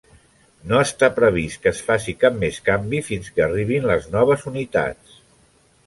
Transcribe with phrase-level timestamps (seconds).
[0.69, 5.23] No està previst que es faci cap més canvi fins que arribin les noves unitats.